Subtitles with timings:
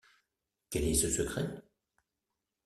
[0.71, 1.63] Quel est ce secret?